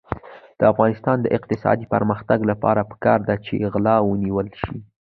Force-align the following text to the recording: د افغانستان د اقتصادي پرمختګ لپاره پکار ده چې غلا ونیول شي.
د 0.59 0.61
افغانستان 0.71 1.17
د 1.21 1.25
اقتصادي 1.37 1.85
پرمختګ 1.93 2.39
لپاره 2.51 2.87
پکار 2.91 3.19
ده 3.27 3.35
چې 3.45 3.53
غلا 3.73 3.97
ونیول 4.03 4.47
شي. 4.61 4.75